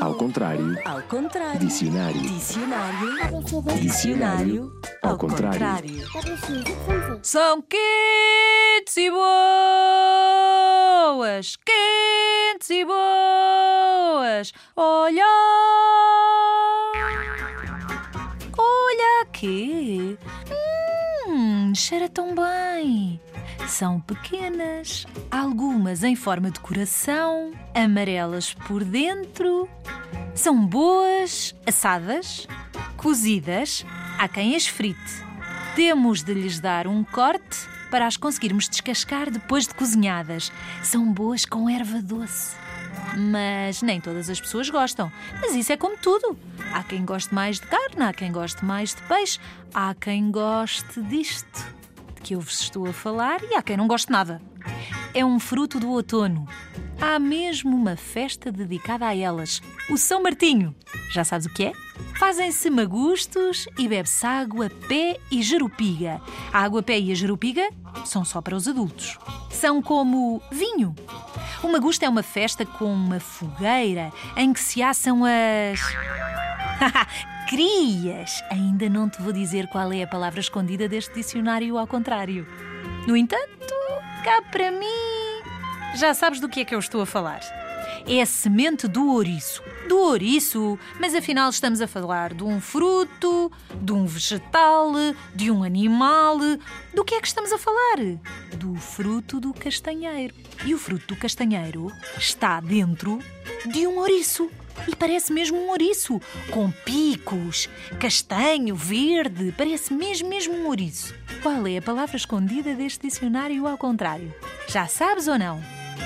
[0.00, 0.76] Ao contrário.
[0.84, 1.60] Ao contrário.
[1.60, 2.20] Dicionário.
[2.20, 3.42] Dicionário.
[3.80, 4.72] Dicionário.
[5.02, 5.60] Ao contrário.
[7.22, 9.10] São quentes e
[11.10, 14.52] boas, quentes e boas.
[14.76, 15.24] Olha,
[18.56, 20.18] olha aqui.
[21.28, 23.20] Hum, cheira tão bem.
[23.68, 29.68] São pequenas, algumas em forma de coração, amarelas por dentro.
[30.34, 32.46] São boas, assadas,
[32.96, 33.84] cozidas.
[34.18, 35.24] Há quem as frite.
[35.74, 40.52] Temos de lhes dar um corte para as conseguirmos descascar depois de cozinhadas.
[40.82, 42.56] São boas com erva doce.
[43.16, 45.10] Mas nem todas as pessoas gostam.
[45.40, 46.36] Mas isso é como tudo.
[46.72, 49.38] Há quem goste mais de carne, há quem goste mais de peixe,
[49.72, 51.79] há quem goste disto
[52.22, 54.40] que eu vos estou a falar e há quem não goste nada.
[55.12, 56.46] É um fruto do outono.
[57.00, 60.74] Há mesmo uma festa dedicada a elas, o São Martinho.
[61.10, 61.72] Já sabes o que é?
[62.18, 66.20] Fazem-se magustos e bebe-se água, pé e jerupiga.
[66.52, 67.70] A água, pé e a jerupiga
[68.04, 69.18] são só para os adultos.
[69.50, 70.94] São como vinho.
[71.62, 75.80] O magusto é uma festa com uma fogueira em que se assam as.
[77.48, 78.42] Crias!
[78.50, 82.46] Ainda não te vou dizer qual é a palavra escondida deste dicionário ao contrário.
[83.06, 83.74] No entanto,
[84.24, 84.86] cá para mim,
[85.96, 87.40] já sabes do que é que eu estou a falar.
[88.06, 89.62] É a semente do ouriço.
[89.88, 94.92] Do ouriço, mas afinal estamos a falar de um fruto, de um vegetal,
[95.34, 96.38] de um animal.
[96.94, 97.96] Do que é que estamos a falar?
[98.56, 100.34] Do fruto do castanheiro.
[100.64, 103.18] E o fruto do castanheiro está dentro
[103.66, 104.50] de um ouriço.
[104.88, 111.14] E parece mesmo um ouriço, com picos, castanho, verde, parece mesmo mesmo um ouriço.
[111.42, 114.34] Qual é a palavra escondida deste dicionário ao contrário?
[114.68, 115.60] Já sabes ou não?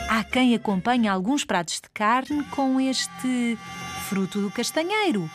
[0.09, 3.59] Há quem acompanhe alguns pratos de carne com este
[4.09, 5.31] fruto do castanheiro,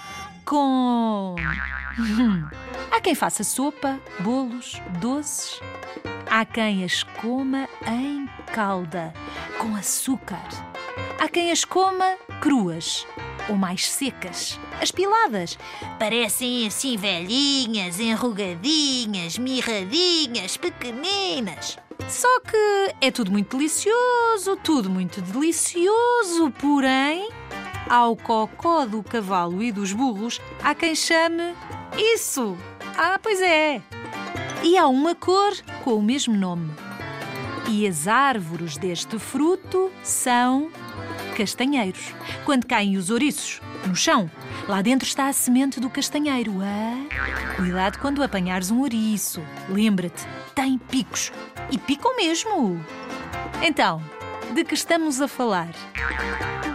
[0.45, 1.36] com.
[2.92, 5.60] Há quem faça sopa, bolos, doces.
[6.30, 9.14] Há quem as coma em calda,
[9.58, 10.48] com açúcar.
[11.20, 13.06] Há quem as coma cruas
[13.49, 14.60] ou mais secas.
[14.82, 15.58] As piladas
[15.98, 21.77] parecem assim velhinhas, enrugadinhas, mirradinhas, pequeninas.
[22.08, 27.30] Só que é tudo muito delicioso, tudo muito delicioso, porém,
[27.89, 31.54] ao cocó do cavalo e dos burros há quem chame
[31.98, 32.58] isso.
[32.98, 33.82] Ah, pois é.
[34.64, 36.71] E há uma cor com o mesmo nome.
[37.70, 40.70] E as árvores deste fruto são
[41.39, 42.14] castanheiros.
[42.44, 44.30] Quando caem os ouriços no chão,
[44.67, 46.55] lá dentro está a semente do castanheiro.
[46.61, 49.42] Ah, cuidado quando apanhares um ouriço.
[49.70, 51.32] Lembra-te, tem picos.
[51.72, 52.83] E picam mesmo.
[53.61, 54.04] Então,
[54.54, 55.70] de que estamos a falar?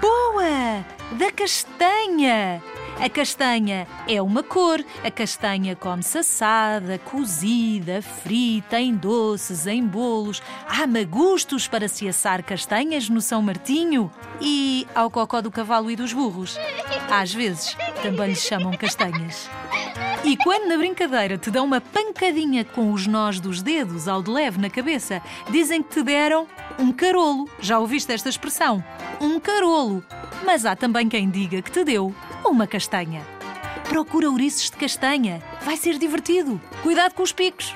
[0.01, 0.83] Boa!
[1.13, 2.63] Da castanha!
[3.01, 4.83] A castanha é uma cor.
[5.05, 10.43] A castanha come-se assada, cozida, frita, em doces, em bolos.
[10.67, 14.11] Há magustos para se assar castanhas no São Martinho.
[14.41, 16.59] E ao cocó do cavalo e dos burros.
[17.11, 19.51] Às vezes também lhes chamam castanhas.
[20.25, 24.31] E quando na brincadeira te dão uma pancadinha com os nós dos dedos ao de
[24.31, 26.47] leve na cabeça, dizem que te deram
[26.79, 27.49] um carolo.
[27.61, 28.83] Já ouviste esta expressão?
[29.21, 30.03] Um carolo.
[30.45, 32.15] Mas há também quem diga que te deu
[32.49, 33.23] uma castanha.
[33.89, 35.43] Procura ouriços de castanha.
[35.63, 36.61] Vai ser divertido.
[36.83, 37.75] Cuidado com os picos.